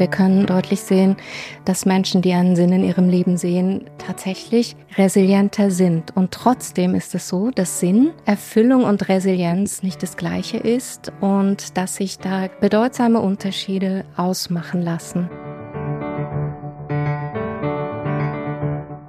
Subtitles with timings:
[0.00, 1.18] Wir können deutlich sehen,
[1.66, 6.16] dass Menschen, die einen Sinn in ihrem Leben sehen, tatsächlich resilienter sind.
[6.16, 11.76] Und trotzdem ist es so, dass Sinn, Erfüllung und Resilienz nicht das gleiche ist und
[11.76, 15.28] dass sich da bedeutsame Unterschiede ausmachen lassen.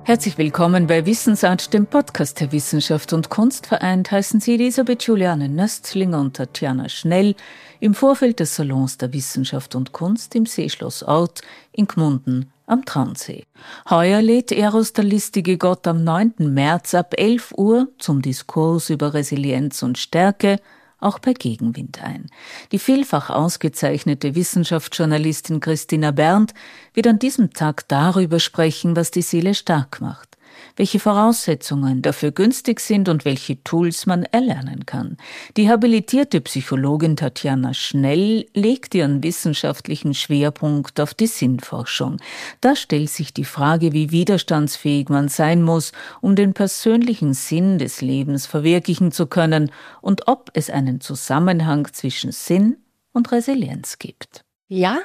[0.04, 3.68] Herzlich willkommen bei Wissensart, dem Podcast der Wissenschaft und Kunst.
[3.68, 7.36] Vereint heißen Sie Elisabeth Juliane Nöstlinger und Tatjana Schnell
[7.82, 11.42] im Vorfeld des Salons der Wissenschaft und Kunst im Seeschloss Ort
[11.74, 13.44] in Gmunden am Traunsee.
[13.90, 16.36] Heuer lädt Eros der listige Gott am 9.
[16.54, 20.60] März ab 11 Uhr zum Diskurs über Resilienz und Stärke
[21.00, 22.28] auch bei Gegenwind ein.
[22.72, 26.54] Die vielfach ausgezeichnete Wissenschaftsjournalistin Christina Berndt
[26.94, 30.31] wird an diesem Tag darüber sprechen, was die Seele stark macht
[30.76, 35.18] welche Voraussetzungen dafür günstig sind und welche Tools man erlernen kann.
[35.58, 42.18] Die habilitierte Psychologin Tatjana Schnell legt ihren wissenschaftlichen Schwerpunkt auf die Sinnforschung.
[42.62, 48.02] Da stellt sich die Frage, wie widerstandsfähig man sein muss, um den persönlichen Sinn des
[48.02, 52.78] Lebens verwirklichen zu können und ob es einen Zusammenhang zwischen Sinn
[53.14, 54.44] und Resilienz gibt.
[54.74, 55.00] Ja,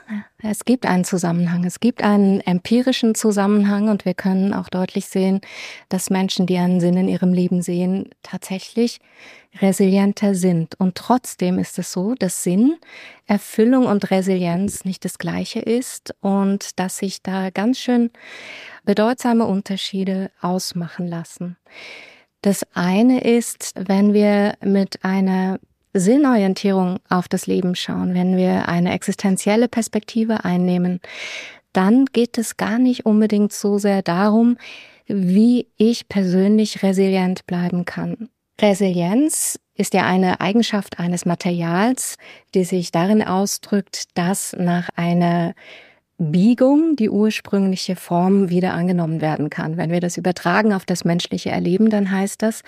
[0.45, 1.65] es gibt einen Zusammenhang.
[1.65, 5.41] Es gibt einen empirischen Zusammenhang und wir können auch deutlich sehen,
[5.89, 9.01] dass Menschen, die einen Sinn in ihrem Leben sehen, tatsächlich
[9.61, 10.79] resilienter sind.
[10.79, 12.77] Und trotzdem ist es so, dass Sinn,
[13.27, 18.13] Erfüllung und Resilienz nicht das gleiche ist und dass sich da ganz schön
[18.85, 21.57] bedeutsame Unterschiede ausmachen lassen.
[22.41, 25.59] Das eine ist, wenn wir mit einer
[25.99, 31.01] Sinnorientierung auf das Leben schauen, wenn wir eine existenzielle Perspektive einnehmen,
[31.73, 34.57] dann geht es gar nicht unbedingt so sehr darum,
[35.07, 38.29] wie ich persönlich resilient bleiben kann.
[38.61, 42.17] Resilienz ist ja eine Eigenschaft eines Materials,
[42.55, 45.55] die sich darin ausdrückt, dass nach einer
[46.19, 49.77] Biegung die ursprüngliche Form wieder angenommen werden kann.
[49.77, 52.63] Wenn wir das übertragen auf das menschliche Erleben, dann heißt das,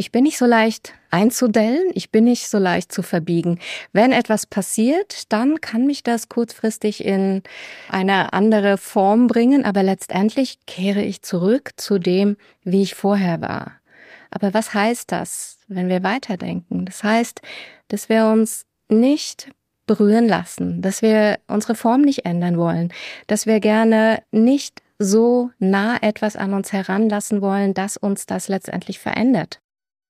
[0.00, 3.58] ich bin nicht so leicht einzudellen, ich bin nicht so leicht zu verbiegen.
[3.92, 7.42] Wenn etwas passiert, dann kann mich das kurzfristig in
[7.90, 13.72] eine andere Form bringen, aber letztendlich kehre ich zurück zu dem, wie ich vorher war.
[14.30, 16.86] Aber was heißt das, wenn wir weiterdenken?
[16.86, 17.42] Das heißt,
[17.88, 19.50] dass wir uns nicht
[19.86, 22.90] berühren lassen, dass wir unsere Form nicht ändern wollen,
[23.26, 28.98] dass wir gerne nicht so nah etwas an uns heranlassen wollen, dass uns das letztendlich
[28.98, 29.60] verändert.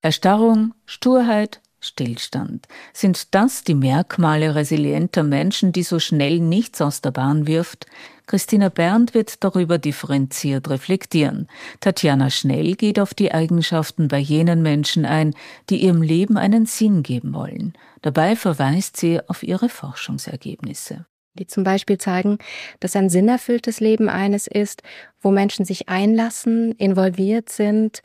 [0.03, 2.67] Erstarrung, Sturheit, Stillstand.
[2.91, 7.85] Sind das die Merkmale resilienter Menschen, die so schnell nichts aus der Bahn wirft?
[8.25, 11.47] Christina Berndt wird darüber differenziert reflektieren.
[11.81, 15.35] Tatjana Schnell geht auf die Eigenschaften bei jenen Menschen ein,
[15.69, 17.73] die ihrem Leben einen Sinn geben wollen.
[18.01, 22.39] Dabei verweist sie auf ihre Forschungsergebnisse die zum Beispiel zeigen,
[22.79, 24.83] dass ein sinnerfülltes Leben eines ist,
[25.21, 28.01] wo Menschen sich einlassen, involviert sind,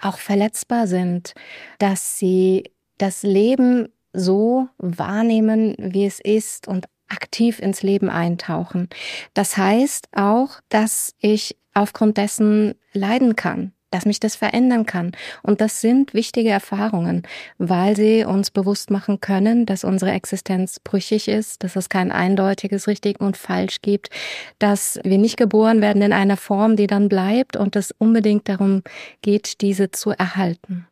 [0.00, 1.34] auch verletzbar sind,
[1.78, 8.88] dass sie das Leben so wahrnehmen, wie es ist und aktiv ins Leben eintauchen.
[9.34, 15.12] Das heißt auch, dass ich aufgrund dessen leiden kann, dass mich das verändern kann.
[15.42, 17.22] Und das sind wichtige Erfahrungen,
[17.58, 22.86] weil sie uns bewusst machen können, dass unsere Existenz brüchig ist, dass es kein eindeutiges
[22.86, 24.10] richtig und falsch gibt,
[24.58, 28.82] dass wir nicht geboren werden in einer Form, die dann bleibt und es unbedingt darum
[29.22, 30.86] geht, diese zu erhalten.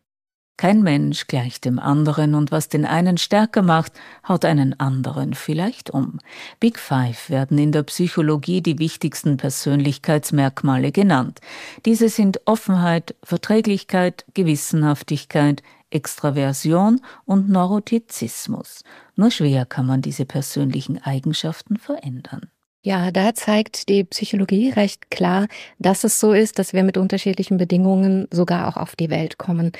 [0.57, 3.93] Kein Mensch gleicht dem anderen und was den einen stärker macht,
[4.27, 6.19] haut einen anderen vielleicht um.
[6.59, 11.41] Big Five werden in der Psychologie die wichtigsten Persönlichkeitsmerkmale genannt.
[11.85, 18.83] Diese sind Offenheit, Verträglichkeit, Gewissenhaftigkeit, Extraversion und Neurotizismus.
[19.15, 22.49] Nur schwer kann man diese persönlichen Eigenschaften verändern.
[22.83, 25.47] Ja, da zeigt die Psychologie recht klar,
[25.77, 29.71] dass es so ist, dass wir mit unterschiedlichen Bedingungen sogar auch auf die Welt kommen.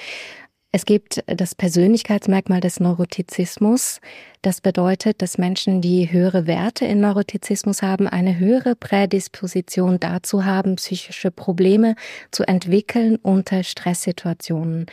[0.77, 3.99] Es gibt das Persönlichkeitsmerkmal des Neurotizismus.
[4.43, 10.75] Das bedeutet, dass Menschen, die höhere Werte in Neurotizismus haben, eine höhere Prädisposition dazu haben,
[10.75, 11.95] psychische Probleme
[12.29, 14.85] zu entwickeln unter Stresssituationen.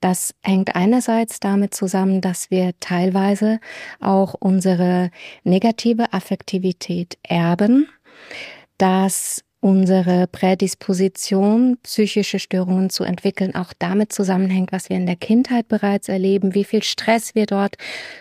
[0.00, 3.60] Das hängt einerseits damit zusammen, dass wir teilweise
[4.00, 5.12] auch unsere
[5.44, 7.88] negative Affektivität erben,
[8.76, 15.66] dass unsere Prädisposition, psychische Störungen zu entwickeln, auch damit zusammenhängt, was wir in der Kindheit
[15.66, 17.76] bereits erleben, wie viel Stress wir dort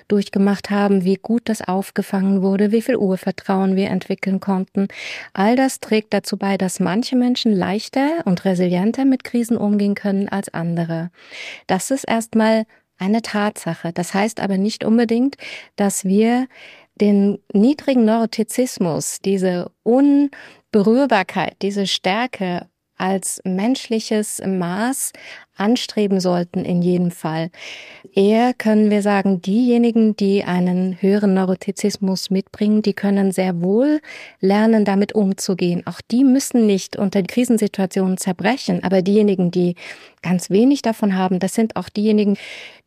[0.08, 4.88] durchgemacht haben, wie gut das aufgefangen wurde, wie viel Urvertrauen wir entwickeln konnten.
[5.34, 10.30] All das trägt dazu bei, dass manche Menschen leichter und resilienter mit Krisen umgehen können
[10.30, 11.12] als andere.
[11.68, 12.66] Das ist erstmal
[12.98, 13.94] eine Tatsache.
[13.94, 15.36] Das heißt aber nicht unbedingt,
[15.76, 16.48] dass wir
[17.00, 19.72] den niedrigen Neurotizismus, diese
[20.78, 25.12] Unberührbarkeit, diese Stärke als menschliches Maß
[25.58, 27.50] anstreben sollten in jedem Fall.
[28.14, 34.00] Eher können wir sagen, diejenigen, die einen höheren Neurotizismus mitbringen, die können sehr wohl
[34.40, 35.84] lernen, damit umzugehen.
[35.86, 39.76] Auch die müssen nicht unter Krisensituationen zerbrechen, aber diejenigen, die
[40.22, 42.38] ganz wenig davon haben, das sind auch diejenigen,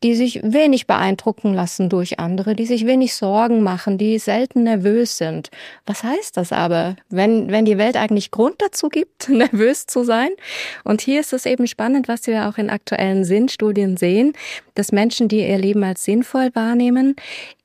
[0.03, 5.17] die sich wenig beeindrucken lassen durch andere, die sich wenig Sorgen machen, die selten nervös
[5.17, 5.49] sind.
[5.85, 10.29] Was heißt das aber, wenn, wenn die Welt eigentlich Grund dazu gibt, nervös zu sein?
[10.83, 14.33] Und hier ist es eben spannend, was wir auch in aktuellen Sinnstudien sehen,
[14.75, 17.15] dass Menschen, die ihr Leben als sinnvoll wahrnehmen,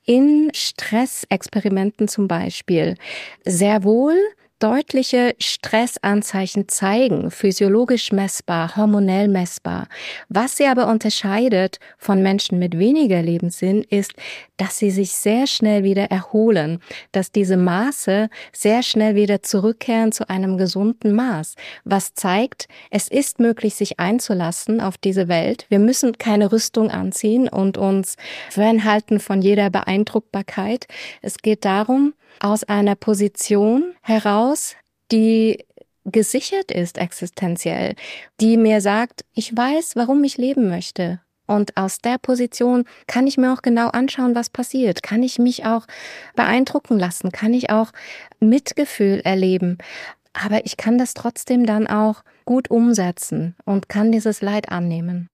[0.04, 2.96] in Stressexperimenten zum Beispiel
[3.44, 4.16] sehr wohl
[4.58, 9.88] deutliche Stressanzeichen zeigen, physiologisch messbar, hormonell messbar.
[10.28, 14.14] Was sie aber unterscheidet von Menschen mit weniger Lebenssinn ist,
[14.56, 16.80] dass sie sich sehr schnell wieder erholen,
[17.12, 21.54] dass diese Maße sehr schnell wieder zurückkehren zu einem gesunden Maß,
[21.84, 25.66] was zeigt, es ist möglich, sich einzulassen auf diese Welt.
[25.68, 28.16] Wir müssen keine Rüstung anziehen und uns
[28.50, 30.86] fernhalten von jeder Beeindruckbarkeit.
[31.20, 34.76] Es geht darum, aus einer Position heraus,
[35.12, 35.64] die
[36.04, 37.94] gesichert ist existenziell,
[38.40, 41.20] die mir sagt, ich weiß, warum ich leben möchte.
[41.46, 45.02] Und aus der Position kann ich mir auch genau anschauen, was passiert.
[45.02, 45.86] Kann ich mich auch
[46.34, 47.30] beeindrucken lassen?
[47.30, 47.92] Kann ich auch
[48.40, 49.78] Mitgefühl erleben?
[50.32, 55.28] Aber ich kann das trotzdem dann auch gut umsetzen und kann dieses Leid annehmen.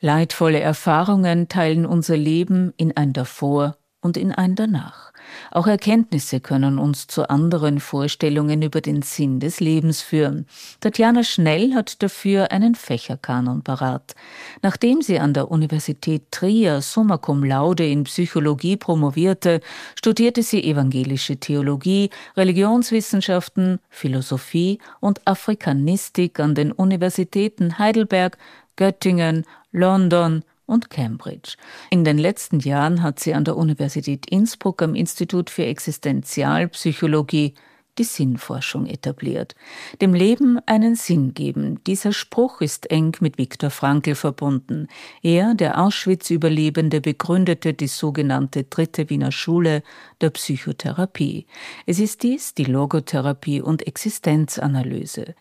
[0.00, 5.12] Leidvolle Erfahrungen teilen unser Leben in ein davor und in ein danach.
[5.50, 10.46] Auch Erkenntnisse können uns zu anderen Vorstellungen über den Sinn des Lebens führen.
[10.80, 14.14] Tatjana Schnell hat dafür einen Fächerkanon parat.
[14.62, 19.60] Nachdem sie an der Universität Trier summa cum laude in Psychologie promovierte,
[19.96, 28.38] studierte sie evangelische Theologie, Religionswissenschaften, Philosophie und Afrikanistik an den Universitäten Heidelberg,
[28.76, 31.56] Göttingen, London, und Cambridge.
[31.90, 37.54] In den letzten Jahren hat sie an der Universität Innsbruck am Institut für Existenzialpsychologie
[37.98, 39.54] die Sinnforschung etabliert.
[40.00, 41.82] Dem Leben einen Sinn geben.
[41.84, 44.88] Dieser Spruch ist eng mit Viktor Frankl verbunden.
[45.22, 49.82] Er, der Auschwitz-Überlebende, begründete die sogenannte dritte Wiener Schule
[50.20, 51.46] der Psychotherapie.
[51.86, 55.34] Es ist dies die Logotherapie und Existenzanalyse.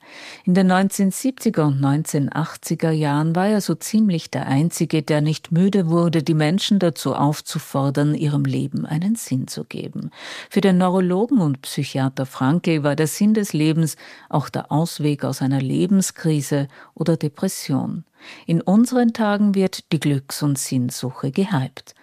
[0.43, 5.89] In den 1970er und 1980er Jahren war er so ziemlich der Einzige, der nicht müde
[5.89, 10.11] wurde, die Menschen dazu aufzufordern, ihrem Leben einen Sinn zu geben.
[10.49, 13.97] Für den Neurologen und Psychiater Frankl Frankl war der Sinn des Lebens
[14.29, 18.05] auch der Ausweg aus einer Lebenskrise oder Depression.
[18.45, 21.93] In unseren Tagen wird die Glücks- und Sinnsuche gehypt.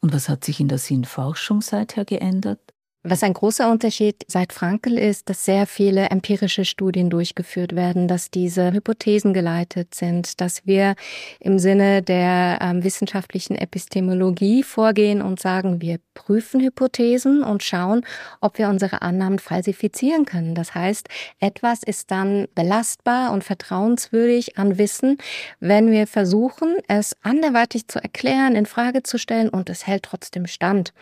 [0.00, 2.65] Und was hat sich in der Sinnforschung seither geändert?
[3.08, 8.32] Was ein großer Unterschied seit Frankel ist, dass sehr viele empirische Studien durchgeführt werden, dass
[8.32, 10.96] diese Hypothesen geleitet sind, dass wir
[11.38, 18.04] im Sinne der ähm, wissenschaftlichen Epistemologie vorgehen und sagen, wir prüfen Hypothesen und schauen,
[18.40, 20.56] ob wir unsere Annahmen falsifizieren können.
[20.56, 21.08] Das heißt,
[21.38, 25.18] etwas ist dann belastbar und vertrauenswürdig an Wissen,
[25.60, 30.48] wenn wir versuchen, es anderweitig zu erklären, in Frage zu stellen und es hält trotzdem
[30.48, 30.92] stand.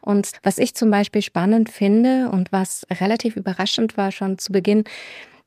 [0.00, 4.84] Und was ich zum Beispiel spannend finde und was relativ überraschend war schon zu Beginn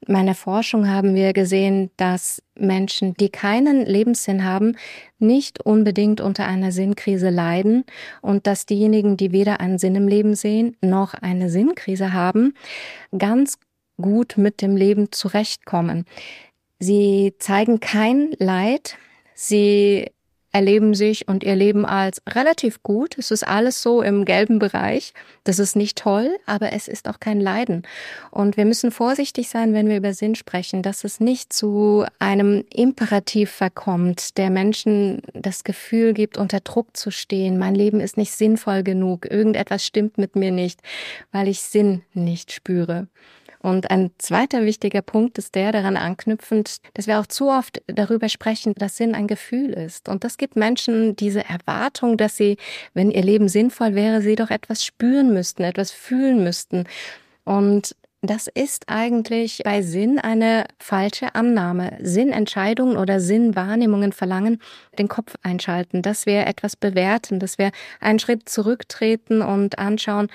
[0.06, 4.78] meiner Forschung haben wir gesehen, dass Menschen, die keinen Lebenssinn haben,
[5.18, 7.84] nicht unbedingt unter einer Sinnkrise leiden
[8.22, 12.54] und dass diejenigen, die weder einen Sinn im Leben sehen noch eine Sinnkrise haben,
[13.18, 13.58] ganz
[14.00, 16.06] gut mit dem Leben zurechtkommen.
[16.80, 18.98] Sie zeigen kein Leid,
[19.34, 20.12] sie
[20.58, 23.16] erleben sich und ihr Leben als relativ gut.
[23.20, 25.14] Es ist alles so im gelben Bereich.
[25.44, 27.84] Das ist nicht toll, aber es ist auch kein Leiden.
[28.32, 32.66] Und wir müssen vorsichtig sein, wenn wir über Sinn sprechen, dass es nicht zu einem
[32.74, 37.60] Imperativ verkommt, der Menschen das Gefühl gibt, unter Druck zu stehen.
[37.60, 39.30] Mein Leben ist nicht sinnvoll genug.
[39.30, 40.80] Irgendetwas stimmt mit mir nicht,
[41.32, 43.08] weil ich Sinn nicht spüre.
[43.68, 48.30] Und ein zweiter wichtiger Punkt ist der daran anknüpfend, dass wir auch zu oft darüber
[48.30, 50.08] sprechen, dass Sinn ein Gefühl ist.
[50.08, 52.56] Und das gibt Menschen diese Erwartung, dass sie,
[52.94, 56.86] wenn ihr Leben sinnvoll wäre, sie doch etwas spüren müssten, etwas fühlen müssten.
[57.44, 57.94] Und
[58.24, 62.00] das ist eigentlich bei Sinn eine falsche Annahme.
[62.02, 64.60] Sinnentscheidungen oder Sinnwahrnehmungen verlangen
[64.98, 70.30] den Kopf einschalten, dass wir etwas bewerten, dass wir einen Schritt zurücktreten und anschauen,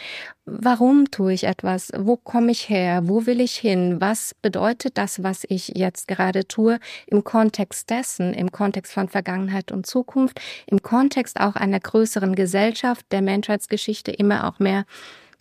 [0.45, 1.91] warum tue ich etwas?
[1.97, 3.09] Wo komme ich her?
[3.09, 4.01] Wo will ich hin?
[4.01, 9.73] Was bedeutet das, was ich jetzt gerade tue im Kontext dessen, im Kontext von Vergangenheit
[9.73, 14.85] und Zukunft, im Kontext auch einer größeren Gesellschaft, der Menschheitsgeschichte immer auch mehr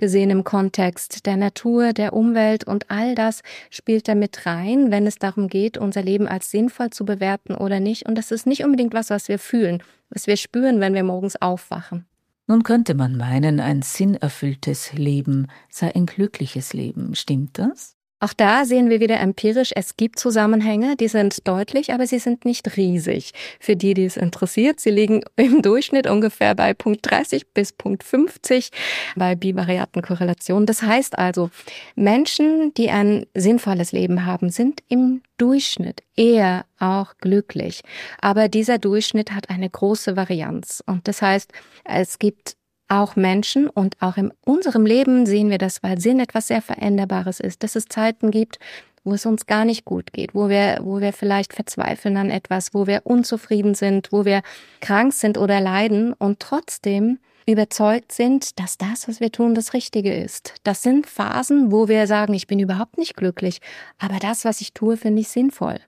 [0.02, 5.16] gesehen im Kontext der Natur, der Umwelt und all das spielt damit rein, wenn es
[5.16, 8.06] darum geht, unser Leben als sinnvoll zu bewerten oder nicht.
[8.06, 11.42] Und das ist nicht unbedingt was, was wir fühlen, was wir spüren, wenn wir morgens
[11.42, 12.06] aufwachen.
[12.48, 17.16] Nun könnte man meinen, ein sinnerfülltes Leben sei ein glückliches Leben.
[17.16, 17.96] Stimmt das?
[18.24, 22.46] Auch da sehen wir wieder empirisch, es gibt Zusammenhänge, die sind deutlich, aber sie sind
[22.46, 23.32] nicht riesig.
[23.60, 28.04] Für die, die es interessiert, sie liegen im Durchschnitt ungefähr bei Punkt 30 bis Punkt
[28.04, 28.70] 50
[29.16, 30.68] bei bivariaten Korrelationen.
[30.68, 31.50] Das heißt also,
[31.96, 37.82] Menschen, die ein sinnvolles Leben haben, sind im Durchschnitt eher auch glücklich.
[38.22, 40.84] Aber dieser Durchschnitt hat eine große Varianz.
[40.86, 41.52] Und das heißt,
[41.86, 42.56] es gibt
[42.92, 47.40] auch Menschen und auch in unserem Leben sehen wir das, weil Sinn etwas sehr Veränderbares
[47.40, 48.60] ist, dass es Zeiten gibt,
[49.04, 52.74] wo es uns gar nicht gut geht, wo wir, wo wir vielleicht verzweifeln an etwas,
[52.74, 54.42] wo wir unzufrieden sind, wo wir
[54.82, 60.14] krank sind oder leiden und trotzdem überzeugt sind, dass das, was wir tun, das Richtige
[60.14, 60.54] ist.
[60.64, 63.60] Das sind Phasen, wo wir sagen, ich bin überhaupt nicht glücklich,
[63.98, 65.80] aber das, was ich tue, finde ich sinnvoll.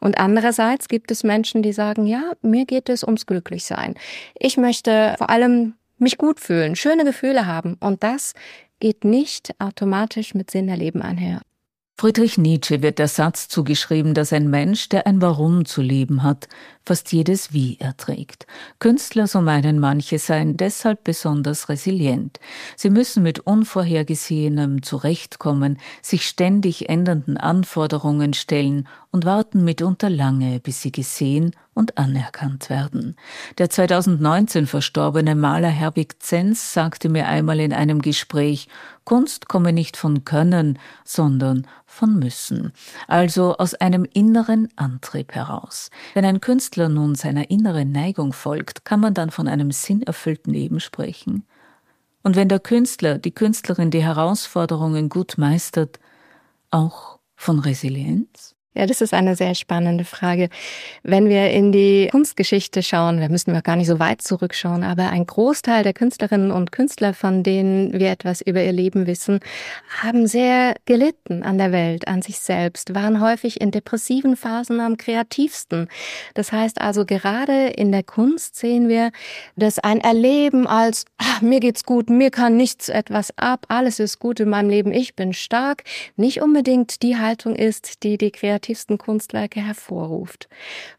[0.00, 3.94] Und andererseits gibt es Menschen, die sagen, ja, mir geht es ums Glücklichsein.
[4.38, 7.76] Ich möchte vor allem mich gut fühlen, schöne Gefühle haben.
[7.80, 8.34] Und das
[8.80, 11.40] geht nicht automatisch mit Sinn erleben einher.
[11.98, 16.46] Friedrich Nietzsche wird der Satz zugeschrieben, dass ein Mensch, der ein Warum zu leben hat,
[16.86, 18.46] fast jedes Wie erträgt.
[18.78, 22.38] Künstler, so meinen manche, seien deshalb besonders resilient.
[22.76, 30.82] Sie müssen mit Unvorhergesehenem zurechtkommen, sich ständig ändernden Anforderungen stellen und warten mitunter lange, bis
[30.82, 33.16] sie gesehen und anerkannt werden.
[33.58, 38.68] Der 2019 verstorbene Maler Herbig Zenz sagte mir einmal in einem Gespräch,
[39.04, 42.72] Kunst komme nicht von Können, sondern von Müssen,
[43.08, 45.90] also aus einem inneren Antrieb heraus.
[46.12, 50.80] Wenn ein Künstler nun seiner inneren Neigung folgt, kann man dann von einem sinnerfüllten Leben
[50.80, 51.44] sprechen?
[52.22, 56.00] Und wenn der Künstler, die Künstlerin die Herausforderungen gut meistert,
[56.70, 58.55] auch von Resilienz?
[58.76, 60.50] Ja, das ist eine sehr spannende Frage.
[61.02, 65.08] Wenn wir in die Kunstgeschichte schauen, da müssen wir gar nicht so weit zurückschauen, aber
[65.08, 69.40] ein Großteil der Künstlerinnen und Künstler, von denen wir etwas über ihr Leben wissen,
[70.02, 74.98] haben sehr gelitten an der Welt, an sich selbst, waren häufig in depressiven Phasen am
[74.98, 75.88] kreativsten.
[76.34, 79.10] Das heißt also, gerade in der Kunst sehen wir,
[79.56, 84.18] dass ein Erleben als, ach, mir geht's gut, mir kann nichts etwas ab, alles ist
[84.18, 85.84] gut in meinem Leben, ich bin stark,
[86.16, 90.48] nicht unbedingt die Haltung ist, die die Kreativität kreativsten Kunstwerke hervorruft.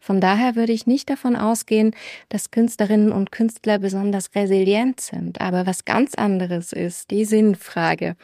[0.00, 1.94] Von daher würde ich nicht davon ausgehen,
[2.30, 5.40] dass Künstlerinnen und Künstler besonders resilient sind.
[5.40, 8.16] Aber was ganz anderes ist die Sinnfrage.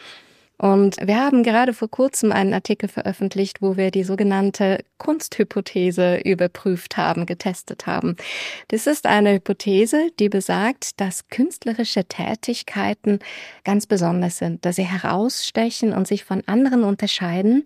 [0.56, 6.96] Und wir haben gerade vor kurzem einen Artikel veröffentlicht, wo wir die sogenannte Kunsthypothese überprüft
[6.96, 8.16] haben, getestet haben.
[8.68, 13.18] Das ist eine Hypothese, die besagt, dass künstlerische Tätigkeiten
[13.64, 17.64] ganz besonders sind, dass sie herausstechen und sich von anderen unterscheiden,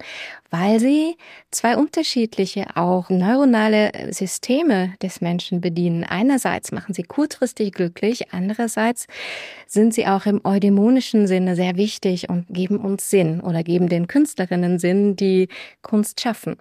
[0.50, 1.16] weil sie
[1.50, 6.04] zwei unterschiedliche auch neuronale Systeme des Menschen bedienen.
[6.04, 9.07] Einerseits machen sie kurzfristig glücklich, andererseits
[9.66, 14.06] sind sie auch im eudämonischen Sinne sehr wichtig und geben uns Sinn oder geben den
[14.06, 15.49] Künstlerinnen Sinn, die
[15.82, 16.56] Kunst schaffen.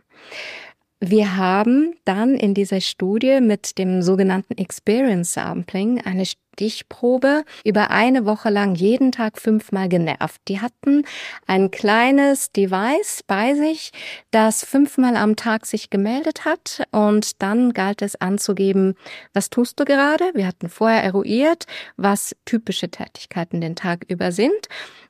[1.00, 6.25] Wir haben dann in dieser Studie mit dem sogenannten Experience Sampling eine
[6.58, 10.42] Stichprobe über eine Woche lang jeden Tag fünfmal genervt.
[10.48, 11.06] Die hatten
[11.46, 13.92] ein kleines Device bei sich,
[14.32, 18.96] das fünfmal am Tag sich gemeldet hat und dann galt es anzugeben,
[19.34, 20.32] was tust du gerade?
[20.34, 24.68] Wir hatten vorher eruiert, was typische Tätigkeiten den Tag über sind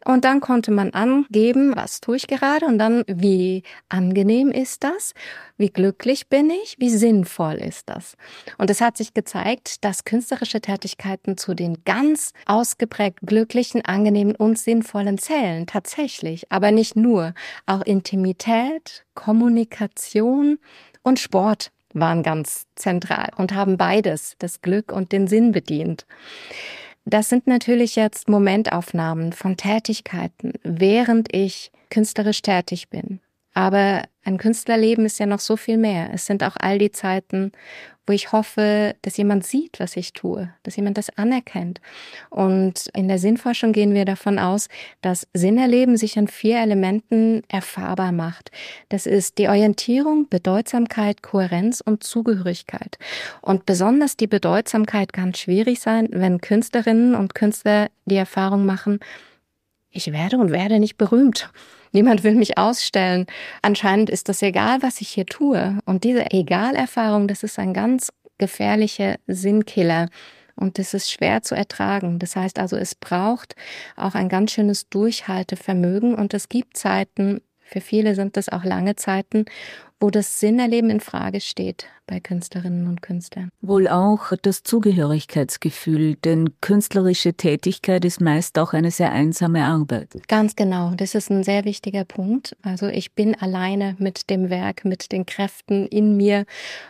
[0.08, 5.14] und dann konnte man angeben, was tue ich gerade und dann, wie angenehm ist das?
[5.58, 6.78] Wie glücklich bin ich?
[6.80, 8.16] Wie sinnvoll ist das?
[8.58, 14.60] Und es hat sich gezeigt, dass künstlerische Tätigkeiten zu den ganz ausgeprägt glücklichen, angenehmen und
[14.60, 15.66] sinnvollen zählen.
[15.66, 16.52] Tatsächlich.
[16.52, 17.34] Aber nicht nur.
[17.66, 20.60] Auch Intimität, Kommunikation
[21.04, 26.06] und Sport waren ganz zentral und haben beides, das Glück und den Sinn bedient.
[27.06, 33.22] Das sind natürlich jetzt Momentaufnahmen von Tätigkeiten, während ich künstlerisch tätig bin.
[33.58, 36.12] Aber ein Künstlerleben ist ja noch so viel mehr.
[36.14, 37.54] Es sind auch all die Zeiten,
[38.06, 41.82] wo ich hoffe, dass jemand sieht, was ich tue, dass jemand das anerkennt.
[42.30, 44.70] Und in der Sinnforschung gehen wir davon aus,
[45.02, 48.52] dass Sinnerleben sich an vier Elementen erfahrbar macht.
[48.90, 53.00] Das ist die Orientierung, Bedeutsamkeit, Kohärenz und Zugehörigkeit.
[53.42, 59.00] Und besonders die Bedeutsamkeit kann schwierig sein, wenn Künstlerinnen und Künstler die Erfahrung machen,
[59.90, 61.50] ich werde und werde nicht berühmt.
[61.92, 63.26] Niemand will mich ausstellen.
[63.62, 65.80] Anscheinend ist das egal, was ich hier tue.
[65.86, 70.10] Und diese Egalerfahrung, das ist ein ganz gefährlicher Sinnkiller.
[70.56, 72.20] Und das ist schwer zu ertragen.
[72.20, 73.56] Das heißt also, es braucht
[73.96, 76.16] auch ein ganz schönes Durchhaltevermögen.
[76.16, 79.46] Und es gibt Zeiten, für viele sind das auch lange Zeiten,
[80.00, 83.50] wo das Sinnerleben in Frage steht bei Künstlerinnen und Künstlern.
[83.62, 90.10] Wohl auch das Zugehörigkeitsgefühl, denn künstlerische Tätigkeit ist meist auch eine sehr einsame Arbeit.
[90.28, 92.56] Ganz genau, das ist ein sehr wichtiger Punkt.
[92.62, 96.46] Also ich bin alleine mit dem Werk, mit den Kräften in mir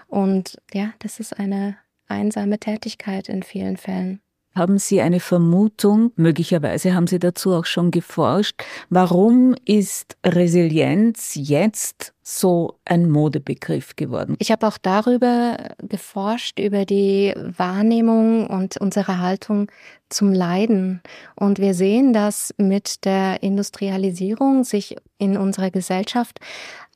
[0.08, 4.22] und ja, das ist eine einsame Tätigkeit in vielen Fällen.
[4.58, 12.14] Haben Sie eine Vermutung, möglicherweise haben Sie dazu auch schon geforscht, warum ist Resilienz jetzt
[12.24, 14.36] so ein Modebegriff geworden?
[14.40, 19.72] Ich habe auch darüber geforscht, über die Wahrnehmung und unsere Haltung
[20.10, 21.02] zum Leiden.
[21.36, 26.40] Und wir sehen, dass mit der Industrialisierung sich in unserer Gesellschaft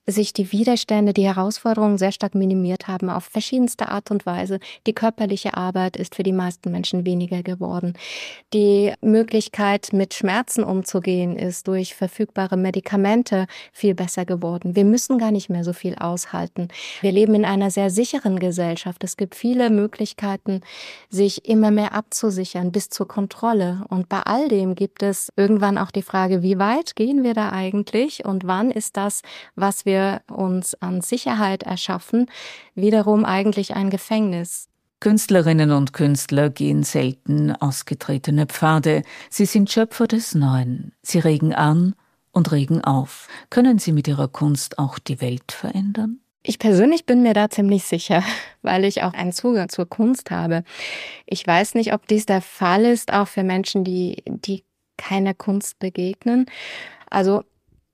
[0.08, 4.60] sich die Widerstände, die Herausforderungen sehr stark minimiert haben auf verschiedenste Art und Weise.
[4.88, 7.94] Die körperliche Arbeit ist für die meisten Menschen weniger geworden.
[8.54, 14.76] Die Möglichkeit, mit Schmerzen umzugehen, ist durch verfügbare Medikamente viel besser geworden.
[14.76, 16.70] Wir müssen gar nicht mehr so viel aushalten.
[17.02, 19.04] Wir leben in einer sehr sicheren Gesellschaft.
[19.04, 20.62] Es gibt viele Möglichkeiten,
[21.10, 23.86] sich immer mehr abzusichern bis zur Kontrolle.
[23.90, 27.52] Und bei all dem gibt es irgendwann auch die Frage, wie weit gehen wir da
[27.52, 29.22] eigentlich und wann ist das,
[29.56, 32.28] was wir wir uns an Sicherheit erschaffen,
[32.76, 34.68] wiederum eigentlich ein Gefängnis.
[35.02, 39.02] Künstlerinnen und Künstler gehen selten ausgetretene Pfade.
[39.30, 40.94] Sie sind Schöpfer des Neuen.
[41.02, 41.96] Sie regen an
[42.32, 43.28] und regen auf.
[43.50, 46.20] Können Sie mit Ihrer Kunst auch die Welt verändern?
[46.44, 48.24] Ich persönlich bin mir da ziemlich sicher,
[48.62, 50.64] weil ich auch einen Zugang zur Kunst habe.
[51.26, 54.64] Ich weiß nicht, ob dies der Fall ist, auch für Menschen, die, die
[54.98, 56.46] keiner Kunst begegnen.
[57.10, 57.44] Also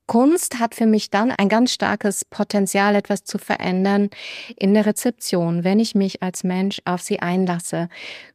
[0.07, 4.09] Kunst hat für mich dann ein ganz starkes Potenzial, etwas zu verändern
[4.55, 7.89] in der Rezeption, wenn ich mich als Mensch auf sie einlasse.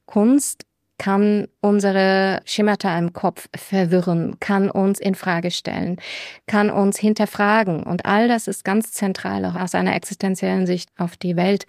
[0.07, 0.67] Kunst
[0.99, 5.97] kann unsere Schemata im Kopf verwirren, kann uns in Frage stellen,
[6.47, 7.83] kann uns hinterfragen.
[7.83, 11.67] Und all das ist ganz zentral auch aus einer existenziellen Sicht auf die Welt.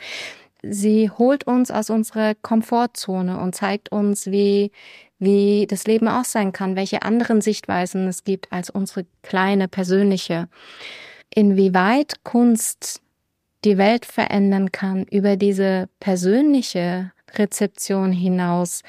[0.62, 4.72] Sie holt uns aus unserer Komfortzone und zeigt uns, wie,
[5.24, 10.48] wie das Leben auch sein kann, welche anderen Sichtweisen es gibt als unsere kleine persönliche.
[11.34, 13.02] Inwieweit Kunst
[13.64, 18.82] die Welt verändern kann über diese persönliche Rezeption hinaus.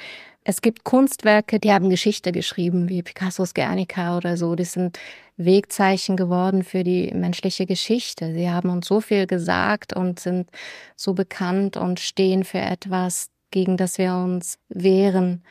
[0.43, 4.55] Es gibt Kunstwerke, die haben Geschichte geschrieben, wie Picassos Guernica oder so.
[4.55, 4.99] Die sind
[5.37, 8.35] Wegzeichen geworden für die menschliche Geschichte.
[8.35, 10.51] Sie haben uns so viel gesagt und sind
[10.97, 15.43] so bekannt und stehen für etwas, gegen das wir uns wehren.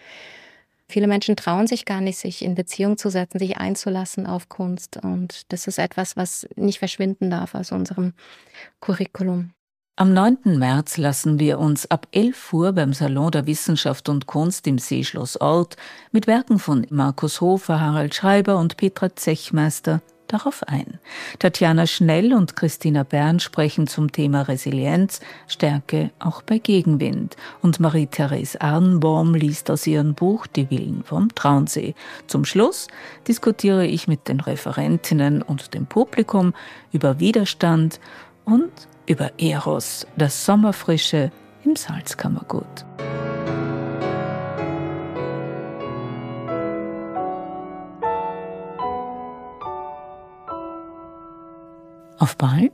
[0.89, 4.97] Viele Menschen trauen sich gar nicht, sich in Beziehung zu setzen, sich einzulassen auf Kunst.
[4.97, 8.13] Und das ist etwas, was nicht verschwinden darf aus unserem
[8.79, 9.51] Curriculum.
[9.95, 10.57] Am 9.
[10.57, 15.37] März lassen wir uns ab 11 Uhr beim Salon der Wissenschaft und Kunst im Seeschloss
[15.39, 15.77] Ort
[16.11, 20.01] mit Werken von Markus Hofer, Harald Schreiber und Petra Zechmeister
[20.33, 20.99] darauf ein.
[21.39, 27.37] Tatjana Schnell und Christina Bern sprechen zum Thema Resilienz, Stärke auch bei Gegenwind.
[27.61, 31.95] Und Marie-Therese Arnbaum liest aus ihrem Buch Die Willen vom Traunsee.
[32.27, 32.87] Zum Schluss
[33.27, 36.53] diskutiere ich mit den Referentinnen und dem Publikum
[36.91, 37.99] über Widerstand
[38.45, 38.71] und
[39.05, 41.31] über Eros, das Sommerfrische
[41.63, 42.85] im Salzkammergut.
[52.23, 52.71] Auf bald,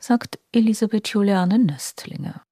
[0.00, 2.45] sagt Elisabeth Juliane Nöstlinger.